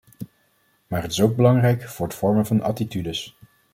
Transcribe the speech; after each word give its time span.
Maar 0.87 1.01
het 1.01 1.11
is 1.11 1.21
ook 1.21 1.35
belangrijk 1.35 1.83
voor 1.83 2.05
het 2.05 2.15
vormen 2.15 2.45
van 2.45 2.61
attitudes. 2.61 3.37